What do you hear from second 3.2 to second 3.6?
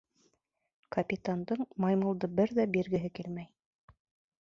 килмәй.